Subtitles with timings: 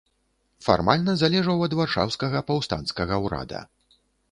[0.67, 3.65] Фармальна залежаў ад варшаўскага паўстанцкага ўрада.